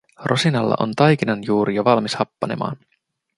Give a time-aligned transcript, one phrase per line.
[0.25, 2.77] Rosinalla on taikinanjuuri jo valmis happanemaan.